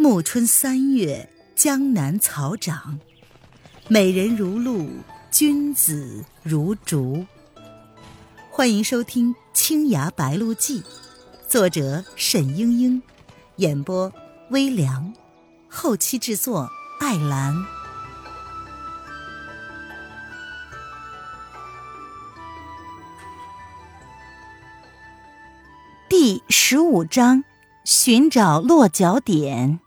[0.00, 2.98] 暮春三月，江南草长，
[3.86, 4.88] 美人如露，
[5.30, 7.26] 君子如竹。
[8.50, 10.80] 欢迎收听《青崖白鹿记》，
[11.46, 13.02] 作者沈英英，
[13.56, 14.10] 演播
[14.48, 15.12] 微凉，
[15.68, 16.66] 后期制作
[16.98, 17.54] 艾兰。
[26.08, 27.44] 第十五章：
[27.84, 29.78] 寻找落脚点。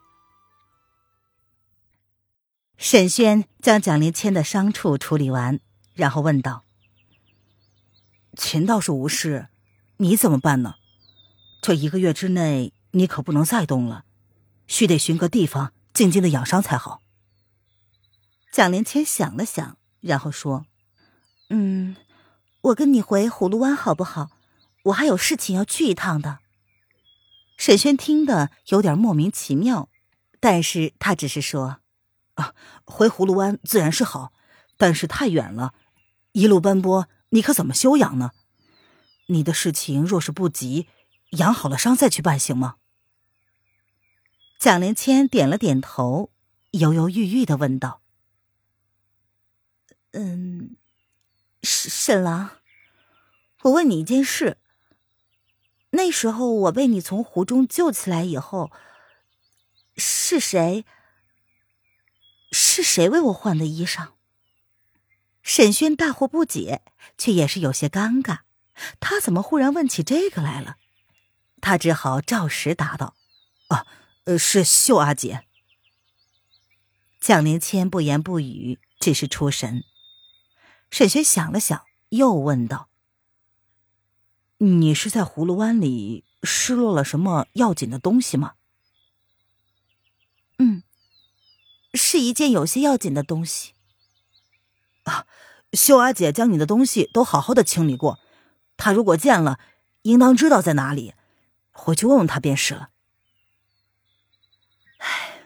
[2.84, 5.62] 沈轩将蒋林谦的伤处处理完，
[5.94, 6.66] 然后问道
[8.36, 9.48] ：“秦道士无事，
[9.96, 10.76] 你怎么办呢？
[11.62, 14.04] 这一个月之内，你可不能再动了，
[14.68, 17.00] 须得寻个地方静静的养伤才好。”
[18.52, 20.66] 蒋林谦想了想，然后说
[21.50, 21.96] ：“嗯，
[22.64, 24.32] 我跟你回葫芦湾好不好？
[24.84, 26.40] 我还有事情要去一趟的。”
[27.56, 29.88] 沈轩听得有点莫名其妙，
[30.42, 31.78] 但是他只是说。
[32.36, 34.34] 啊，回葫芦湾自然是好，
[34.78, 35.74] 但是太远了，
[36.32, 38.32] 一路奔波，你可怎么休养呢？
[39.28, 40.88] 你的事情若是不急，
[41.32, 42.76] 养好了伤再去办行吗？
[44.60, 46.32] 蒋灵谦点了点头，
[46.72, 48.02] 犹犹豫豫的问道
[50.12, 50.76] ：“嗯，
[51.62, 52.50] 沈沈郎，
[53.64, 54.58] 我问你一件事。
[55.92, 58.72] 那时候我被你从湖中救起来以后，
[59.96, 60.86] 是谁？”
[62.54, 64.12] 是谁为我换的衣裳？
[65.42, 66.84] 沈轩大惑不解，
[67.18, 68.42] 却也是有些尴尬。
[69.00, 70.78] 他怎么忽然问起这个来了？
[71.60, 73.16] 他只好照实答道
[73.70, 73.88] ：“啊，
[74.26, 75.46] 呃，是秀阿姐。”
[77.20, 79.84] 蒋灵谦不言不语，只是出神。
[80.92, 82.90] 沈轩想了想，又问道
[84.60, 88.54] ：“你是在葫芦湾里失落了什么要紧的东西吗？”
[90.60, 90.83] 嗯
[91.94, 93.74] 是一件有些要紧的东西。
[95.04, 95.28] 啊，
[95.74, 98.20] 秀阿姐将你的东西都好好的清理过，
[98.78, 99.60] 她如果见了，
[100.04, 101.14] 应当知道在哪里，
[101.72, 102.90] 回去问问她便是了。
[104.98, 105.42] 唉，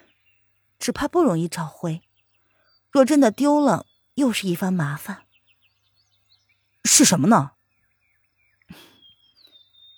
[0.78, 2.04] 只怕不容易找回，
[2.92, 5.26] 若真的丢了，又是一番麻烦。
[6.86, 7.52] 是什么呢？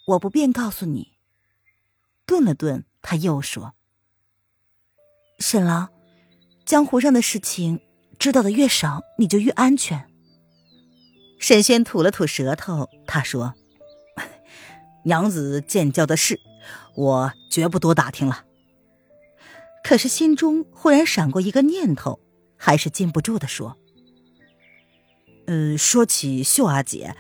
[0.08, 1.18] 我不便告诉你。
[2.26, 3.76] 顿了顿，他又说
[5.38, 5.92] ：“沈郎。”
[6.70, 7.80] 江湖上的事情，
[8.20, 10.06] 知道的越少，你就越安全。
[11.40, 13.56] 沈轩吐了吐舌头，他说
[15.04, 16.40] ：“娘子见教的事，
[16.96, 18.46] 我绝不多打听了。”
[19.84, 22.20] 可是心中忽然闪过一个念头，
[22.56, 23.76] 还是禁不住的说
[25.48, 27.16] ：“嗯，说起秀阿姐，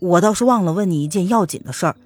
[0.00, 1.96] 我倒是忘了问你一件要紧的事儿，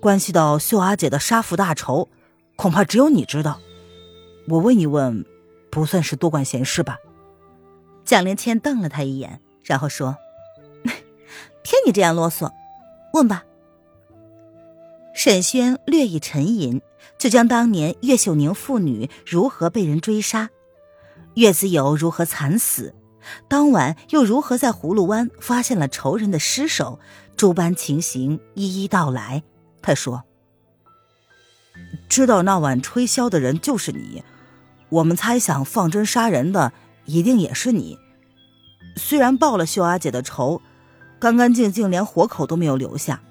[0.00, 2.08] 关系到秀阿姐的杀父大仇，
[2.56, 3.60] 恐怕只有你知道。
[4.48, 5.24] 我问一问。”
[5.70, 6.98] 不算是多管闲事吧？
[8.04, 10.16] 蒋灵谦瞪了他一眼，然后说
[11.62, 12.50] ：“偏你这样啰嗦，
[13.12, 13.44] 问吧。”
[15.14, 16.80] 沈轩略一沉吟，
[17.18, 20.50] 就将当年岳秀宁父女如何被人追杀，
[21.34, 22.94] 岳子友如何惨死，
[23.46, 26.98] 当晚又如何在葫芦湾发现了仇人的尸首，
[27.36, 29.42] 诸般情形一一道来。
[29.82, 30.24] 他说
[32.08, 34.24] ：“知道那晚吹箫的人就是你。”
[34.90, 36.72] 我们猜想放针杀人的
[37.06, 37.98] 一定也是你，
[38.96, 40.60] 虽然报了秀阿姐的仇，
[41.18, 43.22] 干干净净，连活口都没有留下。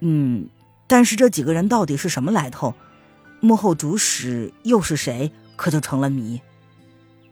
[0.00, 0.48] 嗯，
[0.86, 2.74] 但是这几个人到底是什么来头，
[3.40, 6.40] 幕后主使又是谁，可就成了谜。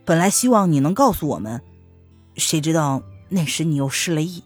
[0.05, 1.61] 本来希望你能告诉我们，
[2.37, 4.43] 谁知道那时你又失了忆。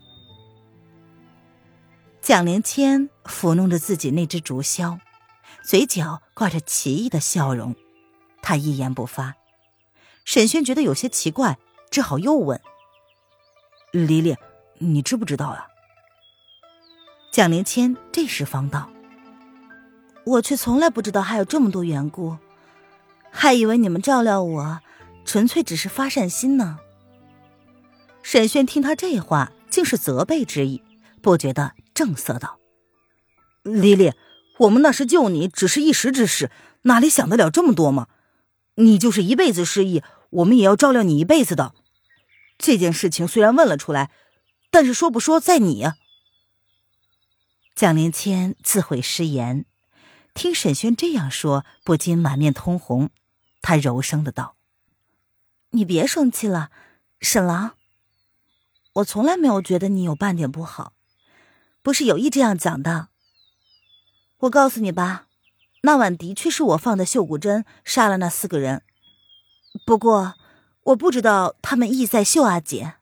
[2.20, 4.98] 蒋灵谦抚弄着自己那只竹箫，
[5.62, 7.76] 嘴角挂着奇异的笑容。
[8.46, 9.36] 他一言不发，
[10.26, 11.58] 沈轩觉得有些奇怪，
[11.90, 12.60] 只好又问
[13.90, 14.36] ：“黎黎，
[14.80, 15.68] 你知不知道啊？”
[17.32, 18.90] 蒋灵谦这时方道
[20.26, 22.36] ：“我却从来不知道还有这么多缘故，
[23.30, 24.80] 还以为你们照料我，
[25.24, 26.78] 纯粹只是发善心呢。”
[28.22, 30.82] 沈轩听他这话，竟是责备之意，
[31.22, 32.58] 不觉得正色道
[33.64, 34.12] ：“黎黎，
[34.58, 36.50] 我们那时救你只是一时之事，
[36.82, 38.08] 哪里想得了这么多吗？”
[38.76, 41.74] 你就是一辈子失忆，我们也要照料你一辈子的。
[42.58, 44.10] 这件事情虽然问了出来，
[44.70, 45.86] 但是说不说在你。
[47.74, 49.64] 蒋灵谦自悔失言，
[50.32, 53.10] 听沈轩这样说，不禁满面通红。
[53.60, 54.56] 他柔声的道
[55.70, 56.70] ：“你别生气了，
[57.20, 57.72] 沈郎，
[58.94, 60.92] 我从来没有觉得你有半点不好，
[61.82, 63.08] 不是有意这样讲的。
[64.38, 65.26] 我告诉你吧，
[65.86, 68.82] 那晚的确是我放的绣骨针杀了那四个人，
[69.84, 70.34] 不过
[70.84, 72.94] 我不知道他们意在秀阿姐。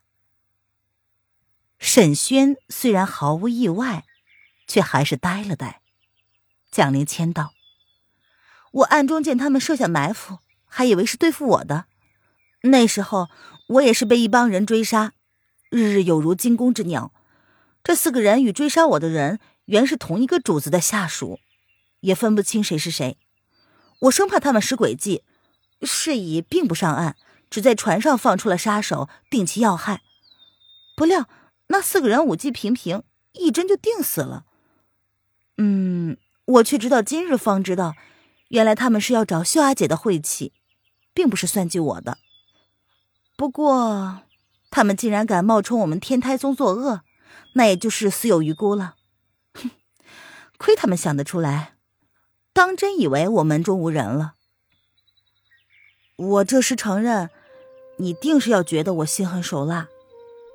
[1.78, 4.04] 沈轩虽然毫无意外，
[4.66, 5.80] 却还是呆了呆。
[6.72, 7.52] 蒋灵谦道
[8.72, 11.84] ：“我暗中见他们设下埋伏，还以为是对付我的。
[12.62, 13.28] 那时候
[13.68, 15.12] 我也是被一帮人追杀，
[15.70, 17.12] 日日有如惊弓之鸟。
[17.84, 21.38] 这四个人与追杀我的人原是同一个主子的下属。”
[22.02, 23.16] 也分不清谁是谁，
[24.00, 25.22] 我生怕他们使诡计，
[25.82, 27.16] 是以并不上岸，
[27.48, 30.02] 只在船上放出了杀手，定其要害。
[30.96, 31.28] 不料
[31.68, 33.02] 那四个人武技平平，
[33.32, 34.44] 一针就定死了。
[35.58, 37.94] 嗯，我却直到今日方知道，
[38.48, 40.52] 原来他们是要找秀阿姐的晦气，
[41.14, 42.18] 并不是算计我的。
[43.36, 44.22] 不过，
[44.70, 47.02] 他们竟然敢冒充我们天台宗作恶，
[47.54, 48.96] 那也就是死有余辜了。
[49.54, 49.70] 哼，
[50.58, 51.71] 亏他们想得出来。
[52.52, 54.34] 当真以为我门中无人了？
[56.16, 57.30] 我这时承认，
[57.96, 59.88] 你定是要觉得我心狠手辣。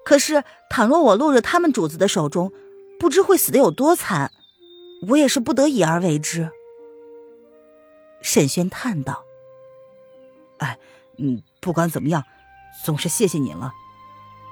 [0.05, 2.53] 可是，倘若我落入他们主子的手中，
[2.99, 4.31] 不知会死的有多惨。
[5.09, 6.49] 我也是不得已而为之。
[8.21, 9.25] 沈轩叹道
[10.57, 10.79] ：“哎，
[11.17, 12.23] 嗯，不管怎么样，
[12.85, 13.73] 总是谢谢你了。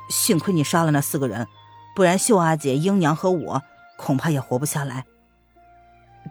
[0.09, 1.48] 幸亏你杀了那四个人，
[1.95, 3.63] 不然秀阿姐、英娘和我
[3.98, 5.06] 恐怕也活不下来。”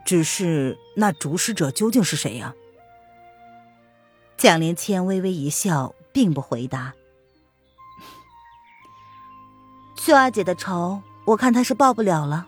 [0.03, 2.53] 只是那主使者究竟是谁呀？
[4.37, 6.93] 蒋灵谦微微一笑，并不回答。
[9.95, 12.47] 秀阿姐的仇，我看她是报不了了。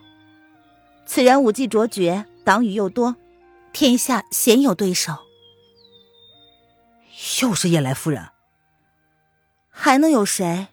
[1.06, 3.16] 此人武技卓绝，党羽又多，
[3.72, 5.18] 天下鲜有对手。
[7.42, 8.30] 又是夜来夫人，
[9.70, 10.68] 还能有谁？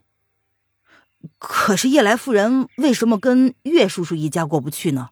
[1.39, 5.11] 可是夜来夫人为什么跟岳叔叔一家过不去呢？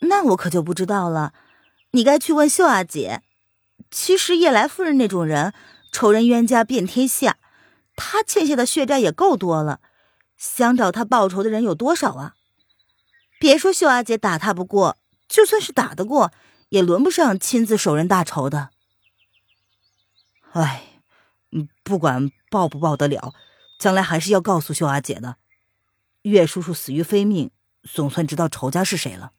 [0.00, 1.32] 那我可就不知道了，
[1.92, 3.22] 你该去问秀阿姐。
[3.90, 5.52] 其实叶来夫人那种人，
[5.92, 7.38] 仇人冤家遍天下，
[7.94, 9.80] 她欠下的血债也够多了，
[10.36, 12.34] 想找她报仇的人有多少啊？
[13.38, 14.96] 别说秀阿姐打他不过，
[15.28, 16.32] 就算是打得过，
[16.70, 18.70] 也轮不上亲自手刃大仇的。
[20.52, 21.02] 哎，
[21.82, 23.34] 不管报不报得了，
[23.78, 25.36] 将来还是要告诉秀阿姐的。
[26.22, 27.50] 岳叔叔死于非命，
[27.82, 29.32] 总算知道仇家是谁了。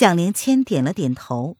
[0.00, 1.58] 蒋灵谦点了点头，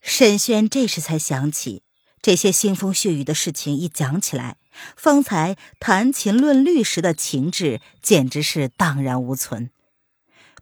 [0.00, 1.84] 沈轩这时才想起，
[2.20, 4.56] 这些腥风血雨的事情一讲起来，
[4.96, 9.70] 方才谈情论律时的情致简直是荡然无存，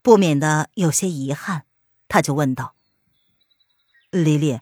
[0.02, 1.62] 不免的有些遗憾。
[2.06, 2.74] 他就问道
[4.12, 4.58] ：“黎黎，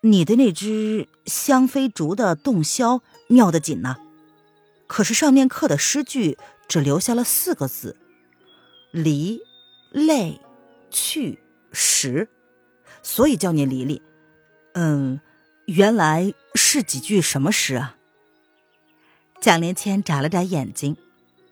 [0.00, 3.98] 你的那只香妃竹的洞箫妙得紧呐，
[4.88, 6.36] 可是上面刻的诗句
[6.66, 7.96] 只留下了四个字：
[8.90, 9.38] 离、
[9.92, 10.40] 泪、
[10.90, 11.38] 去。”
[11.72, 12.28] 十，
[13.02, 14.02] 所以叫你黎黎。
[14.74, 15.20] 嗯，
[15.66, 17.96] 原来是几句什么诗啊？
[19.40, 20.96] 蒋灵谦眨了眨眼睛，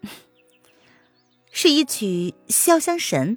[1.50, 3.36] 是一曲《潇湘神》。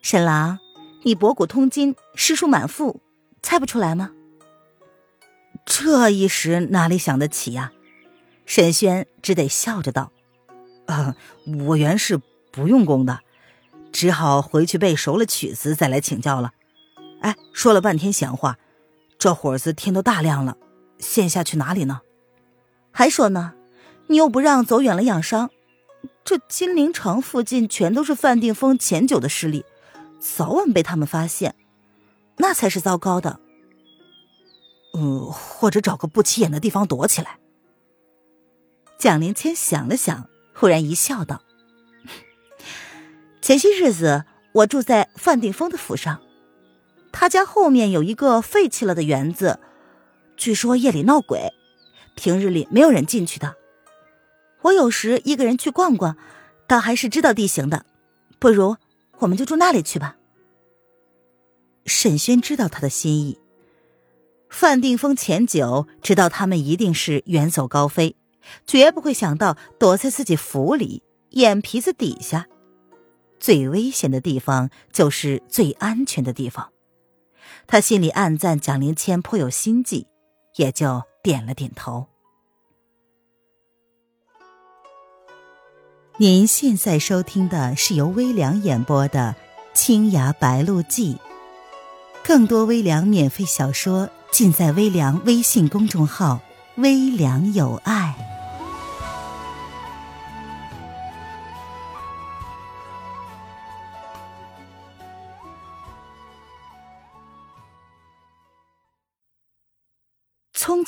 [0.00, 0.58] 沈郎，
[1.02, 3.00] 你博古通今，诗书满腹，
[3.42, 4.12] 猜不出来吗？
[5.64, 7.72] 这一时哪里想得起呀？
[8.46, 10.12] 沈轩只得笑着道
[10.86, 11.14] ：“啊，
[11.66, 12.18] 我原是
[12.50, 13.20] 不用功的。”
[13.92, 16.52] 只好回去背熟了曲子再来请教了。
[17.20, 18.58] 哎，说了半天闲话，
[19.18, 20.56] 这会子天都大亮了，
[20.98, 22.00] 现下去哪里呢？
[22.92, 23.54] 还说呢，
[24.06, 25.50] 你又不让走远了养伤。
[26.24, 29.64] 这金陵城附近全都是范定峰前九的势力，
[30.20, 31.54] 早晚被他们发现，
[32.36, 33.40] 那才是糟糕的。
[34.94, 37.38] 嗯，或者找个不起眼的地方躲起来。
[38.98, 41.42] 蒋灵谦想了想，忽然一笑，道。
[43.48, 46.20] 前些日子，我住在范定峰的府上，
[47.10, 49.58] 他家后面有一个废弃了的园子，
[50.36, 51.54] 据说夜里闹鬼，
[52.14, 53.56] 平日里没有人进去的。
[54.60, 56.18] 我有时一个人去逛逛，
[56.66, 57.86] 倒还是知道地形的。
[58.38, 58.76] 不如
[59.20, 60.16] 我们就住那里去吧。
[61.86, 63.38] 沈轩知道他的心意，
[64.50, 68.14] 范定峰前久知道他们一定是远走高飞，
[68.66, 72.46] 绝不会想到躲在自己府里眼皮子底下。
[73.40, 76.72] 最危险的地方就是最安全的地方，
[77.66, 80.06] 他心里暗赞蒋灵谦颇有心计，
[80.56, 82.06] 也就点了点头。
[86.20, 89.36] 您现在收听的是由微凉演播的
[89.78, 91.14] 《青崖白鹿记》，
[92.24, 96.40] 更多微凉免费小说尽在微凉微信公众号
[96.78, 98.16] “微凉有爱”。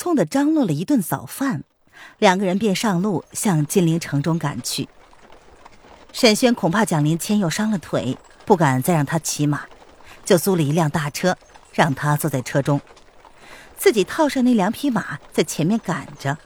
[0.01, 1.63] 匆的张罗了一顿早饭，
[2.17, 4.89] 两个人便上路向金陵城中赶去。
[6.11, 8.17] 沈轩恐怕蒋林谦又伤了腿，
[8.47, 9.65] 不敢再让他骑马，
[10.25, 11.37] 就租了一辆大车，
[11.75, 12.81] 让他坐在车中，
[13.77, 16.39] 自己套上那两匹马在前面赶着。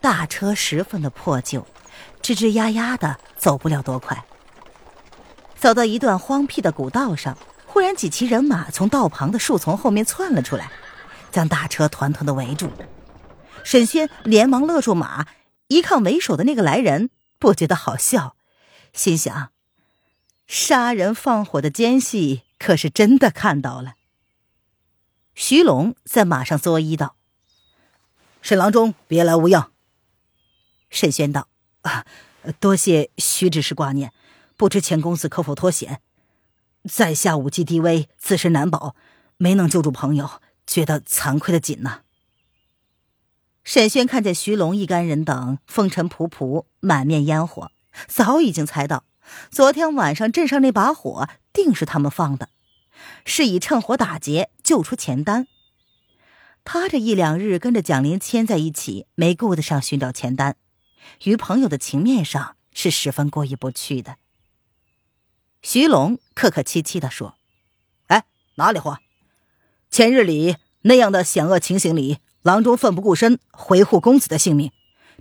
[0.00, 1.64] 大车十分的破旧，
[2.20, 4.24] 吱吱呀呀的，走不了多快。
[5.56, 10.72] 走到一段荒僻的古道上，忽然几骑人马从道旁的树丛后面窜了出来，
[11.32, 12.70] 将大车团团的围住。
[13.64, 15.26] 沈轩连忙勒住马，
[15.66, 18.36] 一看为首的那个来人，不觉得好笑，
[18.92, 19.50] 心想：
[20.46, 23.94] 杀人放火的奸细可是真的看到了。
[25.34, 27.16] 徐龙在马上作揖道
[28.42, 29.72] ：“沈郎中别来无恙。”
[30.90, 31.48] 沈轩道
[31.82, 32.04] ：“啊，
[32.60, 34.12] 多谢徐执事挂念，
[34.58, 36.02] 不知钱公子可否脱险？
[36.84, 38.94] 在下武技低微，自身难保，
[39.36, 40.28] 没能救助朋友，
[40.72, 42.02] 觉得惭愧的紧呐。”
[43.64, 47.70] 沈轩看见徐龙一干人等风尘仆仆，满面烟火，
[48.08, 49.04] 早已经猜到
[49.50, 52.48] 昨天晚上镇上那把火定是他们放的，
[53.24, 55.46] 是以趁火打劫救出钱丹。
[56.64, 60.56] 他这一两日跟着蒋林谦在一起，没顾得上寻找钱丹。
[61.24, 64.16] 于朋友的情面上是十分过意不去的。
[65.62, 67.36] 徐龙客客气气的说
[68.08, 68.24] ：“哎，
[68.56, 69.00] 哪里话？
[69.90, 74.70] 前日里那样的险恶情形里，郎中奋不顾身维护公子的性命，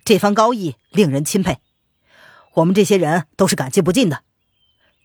[0.03, 1.59] 这番高义令人钦佩。
[2.55, 4.23] 我们这些人都是感激不尽的。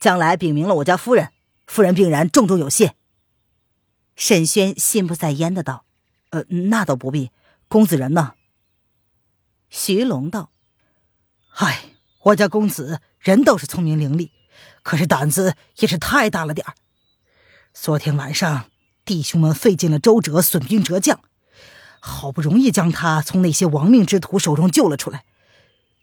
[0.01, 1.31] 将来禀明了我家夫人，
[1.67, 2.95] 夫人定然重重有谢。”
[4.17, 5.85] 沈轩心不在焉的道
[6.31, 7.31] ：“呃，那倒不必。
[7.69, 8.35] 公子人呢？”
[9.69, 10.51] 徐龙道。
[11.49, 11.85] 嗨，
[12.23, 14.31] 我家公子人倒是聪明伶俐，
[14.83, 16.75] 可是胆子也是太大了点儿。
[17.73, 18.71] 昨天晚上，
[19.07, 21.21] 弟兄们费尽了周折，损兵折将，
[22.01, 25.25] 好不容易将他从那些亡命之徒手中救了出来，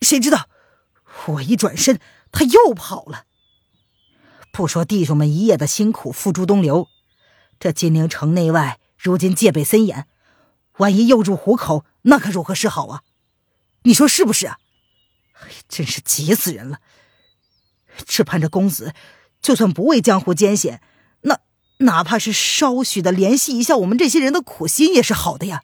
[0.02, 0.48] 谁知道
[1.28, 2.00] 我一转身，
[2.32, 3.26] 他又跑了。
[4.54, 6.88] 不说弟兄们一夜的辛苦付诸东流，
[7.60, 10.08] 这金陵城内外如今戒备森严，
[10.78, 13.04] 万一又入虎口，那可如何是好啊？
[13.84, 14.60] 你说是不是啊？
[15.68, 16.80] 真是急死人了！
[18.08, 18.94] 只盼着公子，
[19.42, 20.82] 就算不为江湖艰险，
[21.78, 25.64] 哪怕是稍许的联系一下我们这些人的苦心，也是好的呀。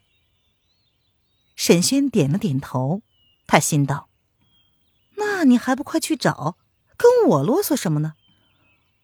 [1.56, 3.02] 沈轩点了点头，
[3.46, 4.08] 他心道
[5.16, 6.56] ：“那你还不快去找？
[6.96, 8.14] 跟我啰嗦什么呢？”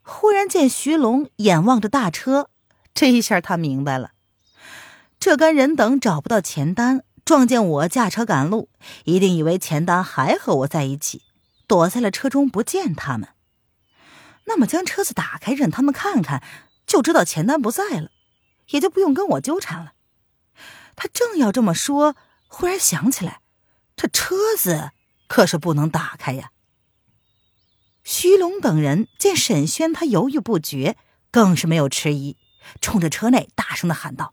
[0.02, 2.50] 忽然见徐龙眼望着大车，
[2.94, 4.12] 这一下他明白了，
[5.18, 7.02] 这干人等找不到钱丹。
[7.24, 8.68] 撞见我驾车赶路，
[9.02, 11.22] 一定以为钱丹还和我在一起，
[11.66, 13.30] 躲在了车中不见他们。
[14.44, 16.40] 那么将车子打开，让他们看看，
[16.86, 18.10] 就知道钱丹不在了，
[18.68, 19.92] 也就不用跟我纠缠了。
[20.94, 22.16] 他正要这么说，
[22.46, 23.40] 忽然想起来，
[23.96, 24.92] 这车子
[25.26, 26.50] 可是不能打开呀。
[28.04, 30.96] 徐龙等人见沈轩他犹豫不决，
[31.32, 32.36] 更是没有迟疑，
[32.80, 34.32] 冲着车内大声的喊道：“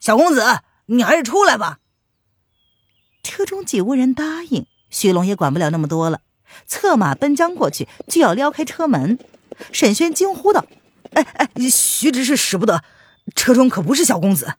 [0.00, 0.44] 小公子，
[0.86, 1.78] 你还是出来吧。”
[3.22, 6.22] 车中几无人答应，徐龙也管不了那么多了，
[6.66, 9.16] 策马奔将过去，就要撩开车门。
[9.70, 10.66] 沈轩惊呼道
[11.14, 12.82] ：“哎哎，徐执事使不得，
[13.34, 14.54] 车中可不是小公子。”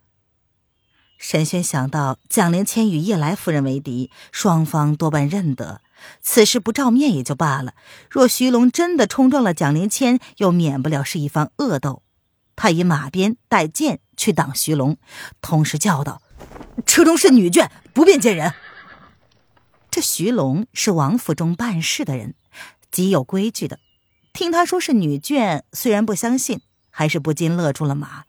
[1.18, 5.82] 沈轩想到蒋灵谦与叶来夫人为敌，双方多半认得，
[6.22, 7.74] 此事不照面也就罢了，
[8.10, 12.04] 若徐龙真的冲撞了蒋灵谦，又免不了是一番恶斗。
[12.58, 14.98] 他以马鞭带剑去挡徐龙，
[15.42, 16.22] 同时叫道。
[16.86, 18.54] 车中是女眷，不便见人。
[19.90, 22.36] 这徐龙是王府中办事的人，
[22.92, 23.80] 极有规矩的。
[24.34, 28.26] 听他说是女眷，虽然不相信，还是不禁勒住了马。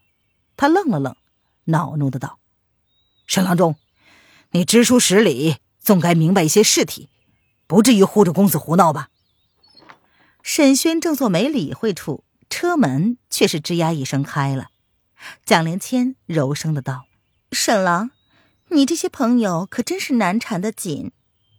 [0.54, 1.16] 他愣了愣，
[1.64, 2.38] 恼怒的道
[3.26, 3.76] ：“沈郎中，
[4.50, 7.08] 你知书识礼，总该明白一些事体，
[7.66, 9.08] 不至于护着公子胡闹吧？”
[10.42, 14.68] 沈轩正坐没理会处，车门却是吱呀一声开了。
[15.46, 17.06] 蒋灵谦柔声的道。
[17.50, 18.10] 沈郎，
[18.68, 21.12] 你这些朋友可真是难缠的紧，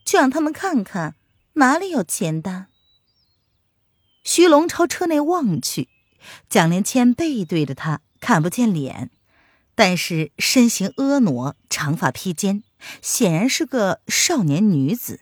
[0.06, 1.16] 就让他们看看
[1.54, 2.68] 哪里有钱的。
[4.26, 5.88] 徐龙朝车内望去，
[6.50, 9.12] 蒋连谦背对着他，看不见脸，
[9.76, 12.64] 但是身形婀娜，长发披肩，
[13.04, 15.22] 显然是个少年女子。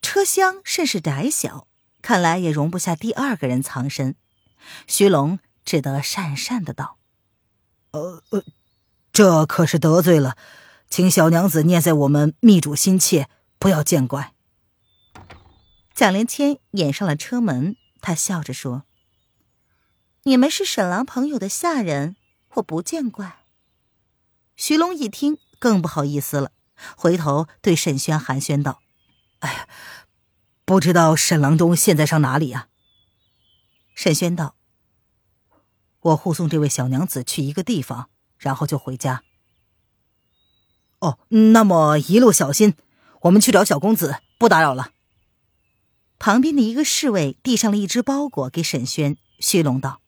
[0.00, 1.66] 车厢甚是窄小，
[2.00, 4.14] 看来也容不下第二个人藏身。
[4.86, 6.96] 徐龙只得讪讪的道
[7.90, 8.44] ：“呃呃。”
[9.12, 10.36] 这可是得罪了，
[10.88, 14.32] 请小娘子念在我们密主心切，不要见怪。
[16.02, 18.82] 蒋灵谦掩上了车门，他笑着说
[20.26, 22.16] ：“你们是沈郎朋友的下人，
[22.54, 23.44] 我不见怪。”
[24.58, 26.50] 徐龙一听更不好意思了，
[26.96, 28.80] 回头对沈轩寒暄道
[29.38, 29.68] ：“哎呀，
[30.64, 32.66] 不知道沈郎中现在上哪里呀？”
[33.94, 34.56] 沈轩道
[36.02, 39.22] ：“我护送这位小娘子去一个地方，然后就回家。”
[40.98, 42.74] 哦，那么一路小心，
[43.20, 44.91] 我们去找小公子，不打扰了。
[46.22, 50.00] 旁边的一个侍卫递上了一只包裹给沈轩，虚龙道：“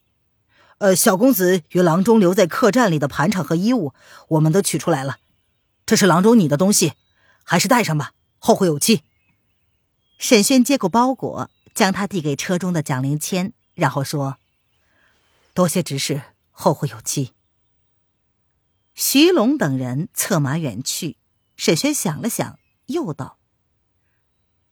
[0.79, 3.93] 呃，小公子与郎中留在客栈里的盘缠和衣物，
[4.29, 5.17] 我们都取出来了。
[5.85, 6.93] 这是郎中你的东西，
[7.43, 9.03] 还是带上吧，后会有期。”
[10.17, 14.37] 沈轩接过包裹，将它递给车中的蒋灵谦，然后说
[15.53, 17.33] ：“多谢指示，后会有期。”
[18.95, 21.17] 徐龙等人策马远去。
[21.57, 22.57] 沈轩想了想，
[22.87, 23.39] 又道：“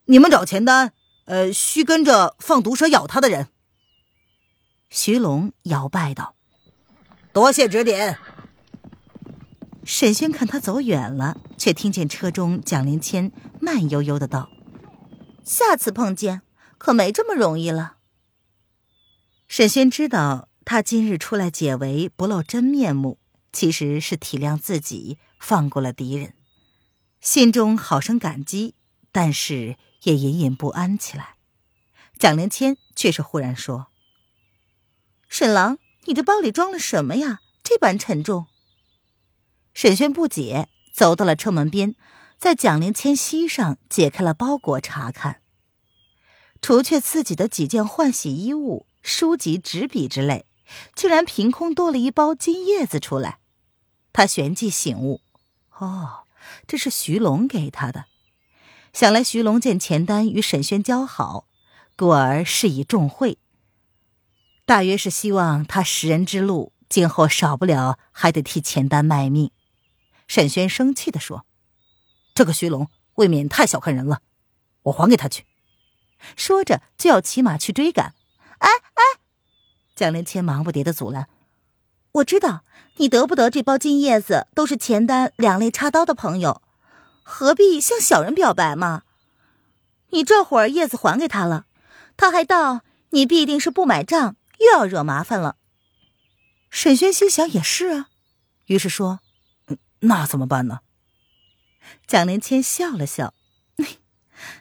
[0.07, 0.93] 你们找钱丹，
[1.33, 3.49] 呃，须跟着放毒蛇咬他的人。”
[4.91, 6.35] 徐龙摇拜道
[7.33, 8.19] ：“多谢指点。”
[9.83, 14.51] 沈轩看他走远了，却听见车中蒋灵谦慢悠悠的道
[15.43, 16.43] ：“下次碰见，
[16.77, 17.97] 可没这么容易了。”
[19.49, 23.19] 沈轩知道他今日出来解围，不露真面目。
[23.51, 26.35] 其实是体谅自己，放过了敌人，
[27.23, 28.75] 心中好生感激，
[29.11, 31.37] 但是也隐隐不安起来。
[32.19, 33.89] 蒋灵谦却是忽然说
[35.29, 37.41] ：“沈郎，你这包里装了什么呀？
[37.63, 38.47] 这般沉重。”
[39.75, 41.95] 沈轩不解，走到了车门边，
[42.39, 45.41] 在蒋灵谦膝上解开了包裹查看，
[46.61, 50.47] 除却自己的几件换洗衣物、书籍、纸笔之类，
[50.95, 53.39] 竟然凭空多了一包金叶子出来。
[54.13, 55.23] 他旋即醒悟，
[55.79, 56.27] 哦，
[56.67, 58.05] 这是徐龙给他的。
[58.93, 61.47] 想来徐龙见钱丹与沈轩交好，
[61.97, 63.39] 故而施以重贿，
[64.67, 69.51] 大约是希望他识人之路，今后少不了还得替钱丹卖命。
[70.29, 71.47] 沈轩生气的说
[72.35, 74.21] ：“这个徐龙未免太小看人了，
[74.83, 75.47] 我还给他去。”
[76.37, 78.15] 说着就要骑马去追赶。
[78.59, 79.03] 哎哎，
[79.97, 81.29] 蒋灵谦忙不迭的阻拦。
[82.13, 82.65] 我知道
[82.99, 86.61] 你得不得这包金叶子，都是钱丹两肋插刀的朋友，
[87.23, 89.03] 何必向小人表白嘛？
[90.11, 91.67] 你这会儿叶子还给他了，
[92.17, 95.57] 他还道你必定是不买账，又要惹麻烦了。
[96.71, 98.09] 沈轩心想也是啊，
[98.67, 99.21] 于是说
[100.01, 100.81] ：“那怎么办呢？”
[102.07, 103.35] 蒋灵谦笑了笑：“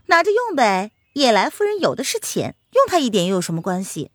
[0.07, 4.11] 拿着用呗，野来夫人有的是钱，用他一点又有什么关系？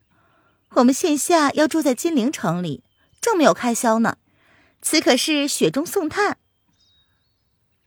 [0.71, 2.83] 我们现下要住在金陵城里。”
[3.19, 4.19] 正没有开销呢，
[4.81, 6.39] 此可是雪中送炭。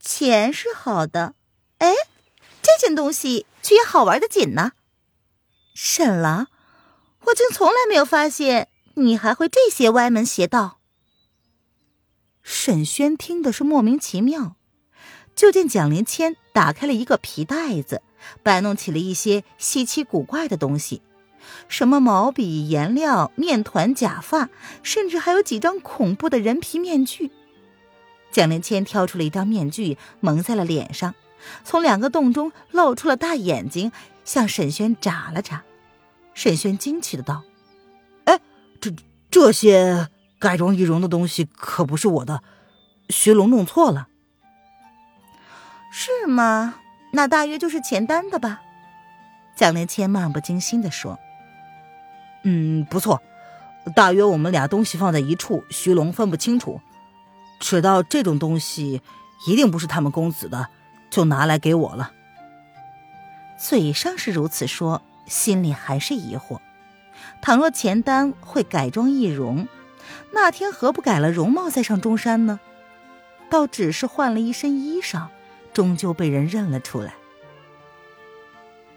[0.00, 1.34] 钱是好的，
[1.78, 1.92] 哎，
[2.62, 4.72] 这件东西却也好玩的紧呢。
[5.74, 6.46] 沈郎，
[7.26, 10.78] 我竟从来没有发现你还会这些歪门邪道。
[12.42, 14.56] 沈轩听的是莫名其妙，
[15.36, 18.02] 就见蒋灵谦打开了一个皮袋子，
[18.42, 21.02] 摆弄起了一些稀奇古怪的东西。
[21.68, 24.48] 什么毛笔、颜料、面团、假发，
[24.82, 27.30] 甚至还有几张恐怖的人皮面具。
[28.30, 31.14] 蒋灵谦挑出了一张面具，蒙在了脸上，
[31.64, 33.90] 从两个洞中露出了大眼睛，
[34.24, 35.64] 向沈轩眨了眨。
[36.34, 37.42] 沈轩惊奇的道
[38.24, 38.40] ：“哎，
[38.80, 38.92] 这
[39.30, 42.42] 这些改装易容的东西可不是我的，
[43.08, 44.08] 徐龙弄错了。
[45.92, 46.76] ”“是吗？
[47.12, 48.62] 那大约就是钱丹的吧？”
[49.56, 51.18] 蒋灵谦漫不经心的说。
[52.44, 53.20] 嗯，不错，
[53.94, 56.80] 大约我们俩东西放在一处，徐龙分不清楚，
[57.60, 59.00] 知道这种东西
[59.46, 60.68] 一定不是他们公子的，
[61.10, 62.12] 就拿来给我了。
[63.58, 66.58] 嘴上是如此说，心里还是疑惑。
[67.42, 69.68] 倘若钱丹会改装易容，
[70.32, 72.58] 那天何不改了容貌再上中山呢？
[73.50, 75.26] 倒只是换了一身衣裳，
[75.72, 77.14] 终究被人认了出来。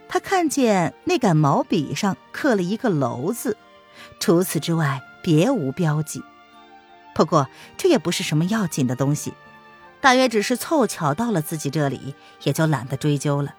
[0.08, 3.58] 他看见那杆毛笔上刻了一个“楼”字，
[4.19, 6.23] 除此之外别无标记。
[7.13, 7.47] 不过
[7.78, 9.34] 这也不是什么要紧的东西，
[10.02, 13.56] 大约只是凑巧到了自己这里，也就懒得追究了。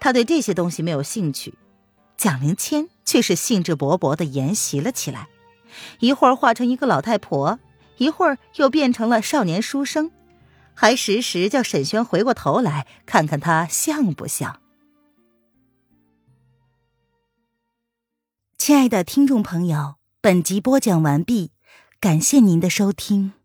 [0.00, 1.54] 他对这些东西没有兴趣，
[2.16, 5.28] 蒋灵谦却是兴致勃勃的研习了起来，
[6.00, 7.58] 一会儿化成一个老太婆，
[7.96, 10.10] 一会儿又变成了少年书生，
[10.74, 14.60] 还时时叫沈轩回过头来看看他像不像。
[18.56, 21.52] 亲爱的听众朋友，本集播讲完毕，
[22.00, 23.37] 感谢您的收听。